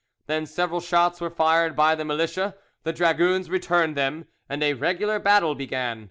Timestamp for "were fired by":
1.21-1.93